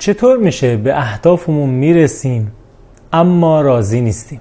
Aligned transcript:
چطور 0.00 0.38
میشه 0.38 0.76
به 0.76 0.98
اهدافمون 0.98 1.70
می‌رسیم 1.70 2.52
اما 3.12 3.60
راضی 3.60 4.00
نیستیم؟ 4.00 4.40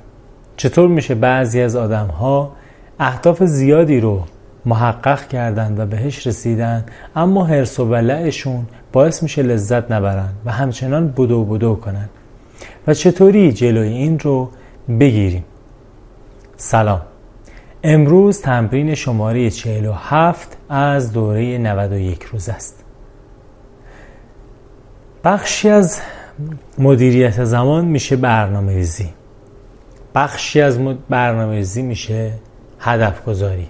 چطور 0.57 0.87
میشه 0.87 1.15
بعضی 1.15 1.61
از 1.61 1.75
آدم 1.75 2.07
ها 2.07 2.51
اهداف 2.99 3.43
زیادی 3.43 3.99
رو 3.99 4.23
محقق 4.65 5.27
کردن 5.27 5.75
و 5.77 5.85
بهش 5.85 6.27
رسیدن 6.27 6.85
اما 7.15 7.45
حرس 7.45 7.79
و 7.79 7.85
ولعشون 7.85 8.65
باعث 8.91 9.23
میشه 9.23 9.43
لذت 9.43 9.91
نبرن 9.91 10.29
و 10.45 10.51
همچنان 10.51 11.13
بدو 11.17 11.45
بدو 11.45 11.75
کنن؟ 11.75 12.09
و 12.87 12.93
چطوری 12.93 13.51
جلوی 13.51 13.87
این 13.87 14.19
رو 14.19 14.49
بگیریم؟ 14.99 15.45
سلام. 16.57 17.01
امروز 17.83 18.41
تمرین 18.41 18.95
شماره 18.95 19.49
47 19.49 20.57
از 20.69 21.13
دوره 21.13 21.57
91 21.57 22.23
روز 22.23 22.49
است. 22.49 22.88
بخشی 25.23 25.69
از 25.69 26.01
مدیریت 26.77 27.43
زمان 27.43 27.85
میشه 27.85 28.15
برنامه 28.15 28.73
ریزی 28.73 29.09
بخشی 30.15 30.61
از 30.61 30.79
برنامه 31.09 31.55
ریزی 31.55 31.81
میشه 31.81 32.31
هدف 32.79 33.25
گذاری 33.25 33.69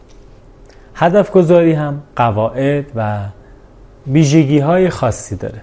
هدف 0.96 1.32
گذاری 1.32 1.74
هم 1.74 2.02
قواعد 2.16 2.86
و 2.96 3.20
ویژگی 4.08 4.60
های 4.60 4.90
خاصی 4.90 5.36
داره. 5.36 5.62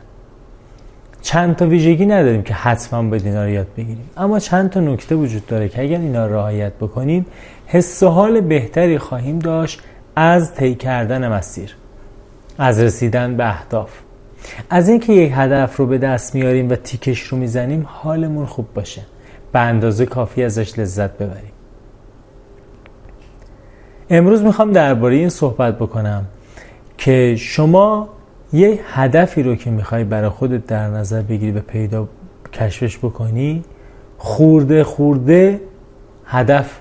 چند 1.23 1.57
تا 1.57 1.67
ویژگی 1.67 2.07
نداریم 2.07 2.43
که 2.43 2.55
حتما 2.55 3.03
به 3.03 3.17
اینا 3.25 3.45
رو 3.45 3.51
یاد 3.51 3.67
بگیریم. 3.77 4.11
اما 4.17 4.39
چند 4.39 4.71
تا 4.71 4.81
نکته 4.81 5.15
وجود 5.15 5.47
داره 5.47 5.69
که 5.69 5.83
اگر 5.83 5.99
اینا 5.99 6.27
رعایت 6.27 6.73
بکنیم 6.73 7.27
حس 7.67 8.03
و 8.03 8.09
حال 8.09 8.41
بهتری 8.41 8.99
خواهیم 8.99 9.39
داشت 9.39 9.83
از 10.17 10.55
طی 10.55 10.75
کردن 10.75 11.29
مسیر 11.29 11.77
از 12.59 12.81
رسیدن 12.81 13.37
به 13.37 13.49
اهداف. 13.49 13.91
از 14.71 14.89
اینکه 14.89 15.13
یک 15.13 15.33
هدف 15.35 15.77
رو 15.77 15.87
به 15.87 15.99
دست 15.99 16.35
میاریم 16.35 16.71
و 16.71 16.77
تیکش 16.77 17.21
رو 17.21 17.39
می‌زنیم 17.39 17.87
حالمون 17.89 18.47
خوب 18.47 18.67
باشه. 18.75 19.03
به 19.53 19.59
اندازه 19.59 20.07
کافی 20.07 20.45
ازش 20.45 20.79
لذت 20.79 21.11
ببریم. 21.11 21.53
امروز 24.11 24.43
می‌خوام 24.43 24.73
درباره 24.73 25.17
این 25.17 25.29
صحبت 25.29 25.79
بکنم 25.79 26.25
که 26.99 27.37
شما 27.39 28.09
یه 28.53 28.81
هدفی 28.93 29.43
رو 29.43 29.55
که 29.55 29.71
می‌خوای 29.71 30.05
برای 30.05 30.29
خودت 30.29 30.67
در 30.67 30.89
نظر 30.89 31.23
بگیری 31.23 31.53
و 31.53 31.61
پیدا 31.61 32.09
کشفش 32.53 32.99
بکنی 32.99 33.65
خورده 34.19 34.85
خورده 34.85 35.61
هدف 36.27 36.81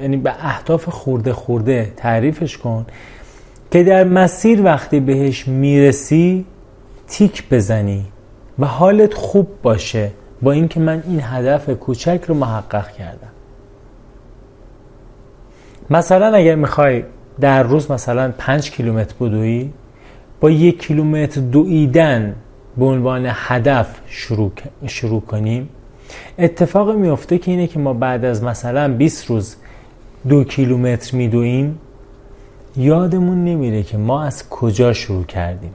یعنی 0.00 0.16
به 0.16 0.32
اهداف 0.38 0.88
خورده 0.88 1.32
خورده 1.32 1.92
تعریفش 1.96 2.58
کن. 2.58 2.86
که 3.70 3.84
در 3.84 4.04
مسیر 4.04 4.62
وقتی 4.62 5.00
بهش 5.00 5.48
می‌رسی 5.48 6.44
تیک 7.08 7.48
بزنی 7.50 8.04
و 8.58 8.66
حالت 8.66 9.14
خوب 9.14 9.48
باشه 9.62 10.10
با 10.42 10.52
اینکه 10.52 10.80
من 10.80 11.02
این 11.08 11.20
هدف 11.22 11.70
کوچک 11.70 12.24
رو 12.28 12.34
محقق 12.34 12.88
کردم. 12.88 13.28
مثلا 15.90 16.36
اگر 16.36 16.54
می‌خوای 16.54 17.04
در 17.40 17.62
روز 17.62 17.90
مثلا 17.90 18.32
پنج 18.38 18.70
کیلومتر 18.70 19.14
بدوی 19.20 19.70
با 20.40 20.50
یک 20.50 20.86
کیلومتر 20.86 21.40
دویدن 21.40 22.34
به 22.76 22.84
عنوان 22.84 23.26
هدف 23.26 23.86
شروع, 24.06 24.52
شروع 24.86 25.20
کنیم 25.20 25.68
اتفاق 26.38 26.96
میفته 26.96 27.38
که 27.38 27.50
اینه 27.50 27.66
که 27.66 27.78
ما 27.78 27.92
بعد 27.92 28.24
از 28.24 28.44
مثلا 28.44 28.88
20 28.88 29.26
روز 29.26 29.56
دو 30.28 30.44
کیلومتر 30.44 31.16
میدویم 31.16 31.78
یادمون 32.76 33.44
نمیره 33.44 33.82
که 33.82 33.98
ما 33.98 34.24
از 34.24 34.48
کجا 34.48 34.92
شروع 34.92 35.24
کردیم. 35.24 35.74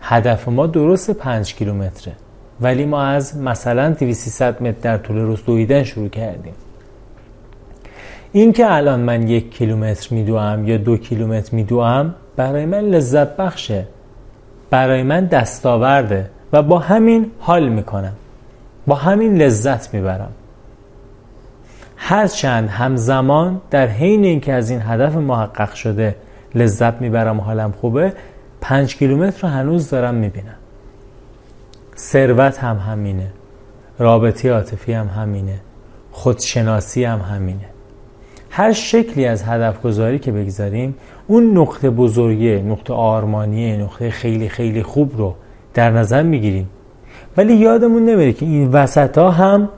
هدف 0.00 0.48
ما 0.48 0.66
درست 0.66 1.10
پنج 1.10 1.54
کیلومتره 1.54 2.12
ولی 2.60 2.86
ما 2.86 3.02
از 3.02 3.36
مثلا 3.36 3.90
200 3.90 4.42
متر 4.42 4.70
در 4.82 4.98
طول 4.98 5.16
روز 5.16 5.44
دویدن 5.44 5.82
شروع 5.82 6.08
کردیم. 6.08 6.54
این 8.32 8.52
که 8.52 8.72
الان 8.74 9.00
من 9.00 9.28
یک 9.28 9.50
کیلومتر 9.50 10.14
میدوام 10.14 10.68
یا 10.68 10.76
دو 10.76 10.96
کیلومتر 10.96 11.56
میدوام 11.56 12.14
برای 12.36 12.66
من 12.66 12.80
لذت 12.80 13.36
بخشه. 13.36 13.86
برای 14.70 15.02
من 15.02 15.26
دستاورده 15.26 16.30
و 16.52 16.62
با 16.62 16.78
همین 16.78 17.30
حال 17.38 17.68
می‌کنم. 17.68 18.12
با 18.86 18.94
همین 18.94 19.42
لذت 19.42 19.94
می‌برم. 19.94 20.32
هرچند 21.96 22.68
همزمان 22.68 23.60
در 23.70 23.86
حین 23.86 24.24
اینکه 24.24 24.52
از 24.52 24.70
این 24.70 24.80
هدف 24.82 25.14
محقق 25.14 25.74
شده 25.74 26.16
لذت 26.54 27.00
می‌برم 27.00 27.40
و 27.40 27.42
حالم 27.42 27.72
خوبه 27.80 28.12
پنج 28.60 28.96
کیلومتر 28.96 29.48
رو 29.48 29.54
هنوز 29.54 29.90
دارم 29.90 30.14
می‌بینم. 30.14 30.56
ثروت 31.96 32.58
هم 32.58 32.76
همینه 32.76 33.26
رابطه 33.98 34.52
عاطفی 34.52 34.92
هم 34.92 35.06
همینه 35.06 35.60
خودشناسی 36.12 37.04
هم 37.04 37.18
همینه. 37.18 37.66
هر 38.50 38.72
شکلی 38.72 39.26
از 39.26 39.42
هدف 39.42 39.82
گذاری 39.82 40.18
که 40.18 40.32
بگذاریم 40.32 40.94
اون 41.26 41.58
نقطه 41.58 41.90
بزرگی 41.90 42.56
نقطه 42.56 42.94
آرمانیه 42.94 43.76
نقطه 43.76 44.10
خیلی 44.10 44.48
خیلی 44.48 44.82
خوب 44.82 45.18
رو 45.18 45.34
در 45.74 45.90
نظر 45.90 46.22
می‌گیریم. 46.22 46.68
ولی 47.36 47.54
یادمون 47.54 48.04
نمیره 48.04 48.32
که 48.32 48.46
این 48.46 48.68
وسط 48.68 49.18
ها 49.18 49.30
هم 49.30 49.68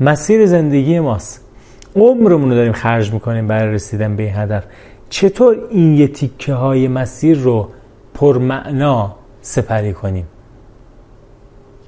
مسیر 0.00 0.46
زندگی 0.46 1.00
ماست. 1.00 1.47
عمرمون 2.02 2.50
رو 2.50 2.56
داریم 2.56 2.72
خرج 2.72 3.12
می‌کنیم 3.12 3.46
برای 3.46 3.74
رسیدن 3.74 4.16
به 4.16 4.22
این 4.22 4.34
هدف. 4.34 4.64
چطور 5.10 5.56
این 5.70 5.94
یه 5.94 6.08
تیکه 6.08 6.54
های 6.54 6.88
مسیر 6.88 7.38
رو 7.38 7.68
پرمعنا 8.14 9.16
سپری 9.40 9.92
کنیم؟ 9.92 10.26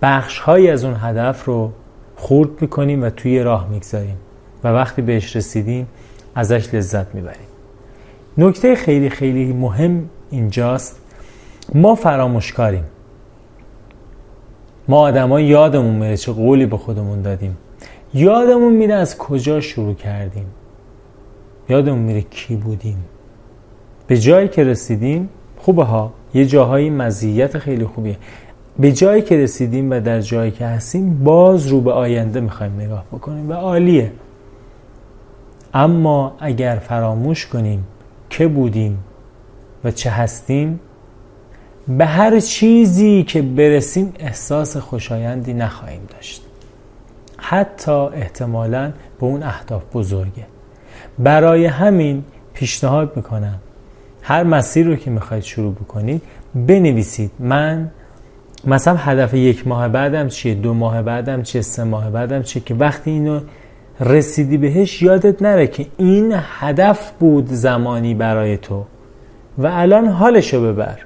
بخش 0.03 0.39
های 0.39 0.71
از 0.71 0.85
اون 0.85 0.97
هدف 1.01 1.45
رو 1.45 1.73
خورد 2.17 2.51
می‌کنیم 2.61 3.03
و 3.03 3.11
توی 3.11 3.43
راه 3.43 3.69
می‌گذاریم 3.69 4.17
و 4.65 4.69
وقتی 4.69 5.03
بهش 5.03 5.37
رسیدیم 5.37 5.87
ازش 6.35 6.75
لذت 6.75 7.15
می‌بریم. 7.15 7.49
نکته 8.39 8.75
خیلی 8.75 9.11
خیلی 9.11 9.53
مهم 9.53 10.11
اینجاست. 10.31 11.01
ما 11.75 11.95
فراموشکاریم. 11.95 12.85
ما 14.89 15.01
آدما 15.01 15.41
یادمون 15.41 15.95
میره 15.95 16.17
چه 16.17 16.33
قولی 16.33 16.67
به 16.67 16.77
خودمون 16.77 17.23
دادیم. 17.23 17.57
یادمون 18.15 18.73
میره 18.73 18.95
از 18.95 19.19
کجا 19.19 19.61
شروع 19.61 19.95
کردیم؟ 19.95 20.47
یادمون 21.69 21.99
میره 21.99 22.21
کی 22.21 22.57
بودیم؟ 22.57 23.05
به 24.07 24.19
جایی 24.19 24.49
که 24.49 24.65
رسیدیم 24.65 25.29
خوبه 25.59 25.85
ها 25.85 26.13
یه 26.35 26.47
جاهایی 26.47 26.91
مزیت 26.91 27.59
خیلی 27.59 27.85
خوبیه. 27.85 28.17
به 28.79 28.93
جایی 28.93 29.23
که 29.23 29.37
رسیدیم 29.37 29.91
و 29.91 30.01
در 30.01 30.21
جایی 30.21 30.51
که 30.51 30.67
هستیم 30.67 31.25
باز 31.25 31.67
رو 31.67 31.81
به 31.81 31.93
آینده 31.93 32.41
می‌خوایم 32.41 32.81
نگاه 32.81 33.05
بکنیم 33.13 33.51
و 33.51 33.53
عالیه. 33.53 34.13
اما 35.75 36.37
اگر 36.39 36.77
فراموش 36.77 37.47
کنیم 37.47 37.85
که 38.31 38.49
بودیم 38.49 38.99
و 39.85 39.91
چه 39.91 40.11
هستیم 40.11 40.81
به 41.89 42.07
هر 42.07 42.41
چیزی 42.41 43.23
که 43.23 43.43
برسیم 43.43 44.13
احساس 44.19 44.77
خوشایندی 44.77 45.55
نخواهیم 45.55 46.01
داشت. 46.13 46.50
حتی 47.51 47.91
احتمالا 47.93 48.93
به 49.21 49.27
اون 49.27 49.43
اهداف 49.43 49.83
بزرگه. 49.95 50.47
برای 51.19 51.67
همین 51.67 52.25
پیشنهاد 52.55 53.17
می‌کنم. 53.17 53.59
هر 54.23 54.43
مسیر 54.43 54.87
رو 54.87 54.97
که 54.97 55.11
می‌خواید 55.11 55.43
شروع 55.43 55.75
بکنید 55.75 56.23
بنویسید. 56.55 57.31
من 57.39 57.91
مثلا 58.65 58.97
هدف 58.97 59.35
یک 59.35 59.67
ماه 59.67 59.89
بعدم 59.89 60.29
چیه 60.29 60.55
دو 60.55 60.75
ماه 60.75 61.03
بعدم 61.03 61.43
چیه 61.43 61.63
سه 61.63 61.85
ماه 61.85 62.11
بعدم 62.11 62.43
چیه 62.43 62.63
که 62.63 62.75
وقتی 62.75 63.11
اینو 63.11 63.41
رسیدی 64.01 64.57
بهش 64.57 65.03
یادت 65.03 65.43
نره 65.43 65.67
که 65.67 65.87
این 65.97 66.35
هدف 66.37 67.13
بود 67.21 67.47
زمانی 67.47 68.15
برای 68.15 68.57
تو. 68.57 68.85
و 69.59 69.67
الان 69.67 70.07
حالشو 70.07 70.73
ببر. 70.73 70.99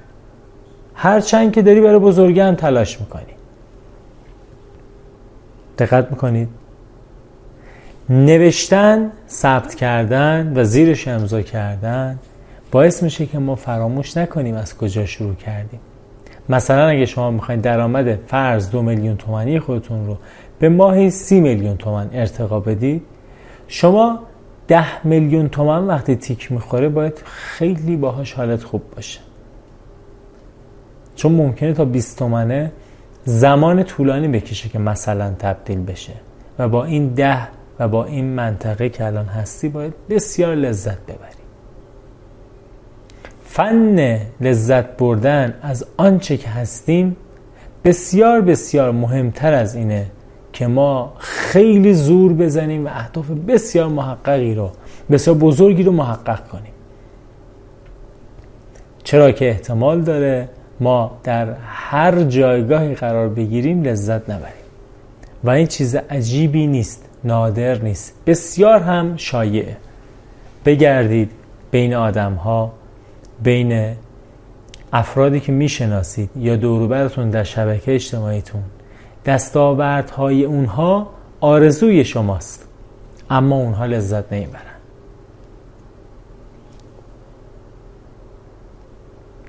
هرچند 0.95 1.51
که 1.51 1.61
داری 1.61 1.81
برای 1.81 1.99
بزرگن 1.99 2.55
تلاش 2.55 2.99
می‌کنی. 2.99 3.34
دقت 5.77 6.11
می‌کنید. 6.11 6.49
نوشتن 8.09 9.11
ثبت 9.29 9.75
کردن 9.75 10.53
و 10.55 10.63
زیرش 10.63 11.07
امضا 11.07 11.41
کردن 11.41 12.19
باعث 12.71 13.03
میشه 13.03 13.25
که 13.25 13.39
ما 13.39 13.55
فراموش 13.55 14.17
نکنیم 14.17 14.55
از 14.55 14.77
کجا 14.77 15.05
شروع 15.05 15.35
کردیم. 15.35 15.79
مثلا 16.49 16.87
اگه 16.87 17.05
شما 17.05 17.31
می‌خواین 17.31 17.61
درآمد 17.61 18.19
فرض 18.27 18.69
دو 18.69 18.81
میلیون 18.81 19.17
تومانی 19.17 19.59
خودتون 19.59 20.07
رو 20.07 20.17
به 20.59 20.69
ماهی 20.69 21.09
سی 21.09 21.39
میلیون 21.39 21.77
تومن 21.77 22.09
ارتقا 22.13 22.59
بدید 22.59 23.01
شما 23.67 24.19
ده 24.67 25.07
میلیون 25.07 25.49
تومن 25.49 25.87
وقتی 25.87 26.15
تیک 26.15 26.51
می‌خوره 26.51 26.89
باید 26.89 27.21
خیلی 27.25 27.95
باهاش 27.97 28.33
حالت 28.33 28.63
خوب 28.63 28.81
باشه. 28.95 29.19
چون 31.15 31.31
ممکنه 31.31 31.73
تا 31.73 31.85
20 31.85 32.19
تومنه 32.19 32.71
زمان 33.25 33.83
طولانی 33.83 34.27
بکشه 34.27 34.69
که 34.69 34.79
مثلا 34.79 35.33
تبدیل 35.39 35.79
بشه. 35.79 36.13
و 36.59 36.69
با 36.69 36.85
این 36.85 37.07
ده 37.07 37.47
و 37.79 37.87
با 37.87 38.05
این 38.05 38.25
منطقه 38.25 38.89
که 38.89 39.05
الان 39.05 39.25
هستی 39.25 39.69
باید 39.69 39.93
بسیار 40.09 40.55
لذت 40.55 40.97
ببری. 40.97 41.45
فن 43.45 44.19
لذت 44.41 44.97
بردن 44.97 45.53
از 45.61 45.85
آنچه 45.97 46.37
که 46.37 46.49
هستیم 46.49 47.15
بسیار 47.83 48.41
بسیار 48.41 48.91
مهمتر 48.91 49.53
از 49.53 49.75
اینه 49.75 50.05
که 50.53 50.67
ما 50.67 51.13
خیلی 51.17 51.93
زور 51.93 52.33
بزنیم 52.33 52.85
و 52.85 52.89
اهداف 52.89 53.29
بسیار 53.29 53.87
محققی 53.87 54.55
رو 54.55 54.71
بسیار 55.11 55.37
بزرگی 55.37 55.83
رو 55.83 55.91
محقق 55.91 56.47
کنیم. 56.47 56.71
چرا 59.03 59.31
که 59.31 59.49
احتمال 59.49 60.01
داره 60.01 60.49
ما 60.79 61.17
در 61.23 61.53
هر 61.67 62.23
جایگاهی 62.23 62.95
قرار 62.95 63.29
بگیریم 63.29 63.83
لذت 63.83 64.29
نبریم. 64.29 64.65
و 65.43 65.49
این 65.49 65.67
چیز 65.67 65.95
عجیبی 65.95 66.67
نیست 66.67 67.05
نادر 67.23 67.77
نیست 67.81 68.13
بسیار 68.25 68.79
هم 68.79 69.17
شایعه. 69.17 69.77
بگردید 70.65 71.31
بین 71.71 71.93
آدم 71.93 72.33
ها 72.33 72.73
بین 73.43 73.95
افرادی 74.93 75.39
که 75.39 75.51
می‌شناسید 75.51 76.29
یا 76.35 76.55
دوروبرتون 76.55 77.29
در 77.29 77.43
شبکه 77.43 77.95
اجتماعیتون. 77.95 78.63
دستاوردهای 79.25 80.45
اونها 80.45 81.09
آرزوی 81.39 82.05
شماست 82.05 82.67
اما 83.29 83.55
اونها 83.55 83.85
لذت 83.85 84.33
نمی‌برن 84.33 84.61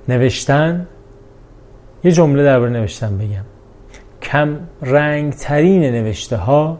نوشتن 0.07 0.87
یه 2.03 2.11
جمله 2.11 2.43
درباره 2.43 2.71
نوشتن 2.71 3.17
بگم. 3.17 3.45
کم 4.21 4.59
رنگ 4.81 5.33
ترین 5.33 5.81
نوشته 5.81 6.37
ها 6.37 6.79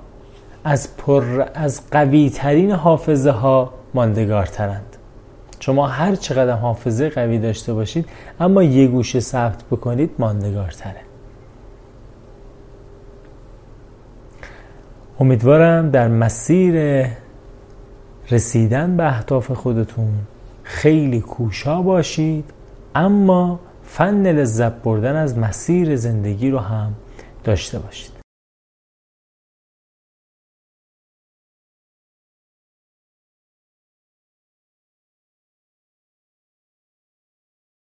از 0.64 0.98
پر 0.98 1.46
از 1.54 1.82
قوی 1.92 2.30
ترین 2.30 2.72
حافظه 2.72 3.32
ها 3.32 3.74
ماندگارترند. 3.94 4.98
شما 5.60 5.88
هر 5.88 6.16
چقدر 6.16 6.52
حافظه 6.52 7.10
قوی 7.10 7.40
داشته 7.40 7.74
باشید 7.74 8.06
اما 8.40 8.64
یه 8.64 8.88
گوشه 8.88 9.20
ثبت 9.20 9.64
بکنید 9.72 10.12
ماندگارتره. 10.20 11.02
امیدوارم 15.20 15.90
در 15.90 16.08
مسیر 16.08 17.06
رسیدن 18.32 18.98
به 18.98 19.08
اهداف 19.08 19.52
خودتون 19.52 20.14
خیلی 20.64 21.22
کوشا 21.22 21.82
باشید 21.82 22.46
اما 22.96 23.60
فن 23.88 24.28
لذت 24.28 24.74
بردن 24.74 25.16
از 25.16 25.38
مسیر 25.38 25.96
زندگی 25.96 26.50
رو 26.50 26.60
هم 26.60 26.94
داشته 27.44 27.80
باشید. 27.80 28.17